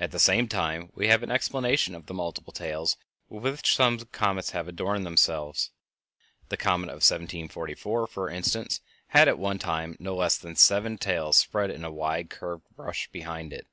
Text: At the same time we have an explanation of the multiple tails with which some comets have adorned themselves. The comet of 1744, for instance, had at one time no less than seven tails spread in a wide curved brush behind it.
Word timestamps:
At 0.00 0.10
the 0.10 0.18
same 0.18 0.48
time 0.48 0.90
we 0.96 1.06
have 1.06 1.22
an 1.22 1.30
explanation 1.30 1.94
of 1.94 2.06
the 2.06 2.12
multiple 2.12 2.52
tails 2.52 2.96
with 3.28 3.44
which 3.44 3.76
some 3.76 4.00
comets 4.06 4.50
have 4.50 4.66
adorned 4.66 5.06
themselves. 5.06 5.70
The 6.48 6.56
comet 6.56 6.86
of 6.88 7.06
1744, 7.08 8.08
for 8.08 8.28
instance, 8.28 8.80
had 9.10 9.28
at 9.28 9.38
one 9.38 9.60
time 9.60 9.96
no 10.00 10.16
less 10.16 10.38
than 10.38 10.56
seven 10.56 10.98
tails 10.98 11.36
spread 11.36 11.70
in 11.70 11.84
a 11.84 11.92
wide 11.92 12.30
curved 12.30 12.64
brush 12.74 13.08
behind 13.12 13.52
it. 13.52 13.68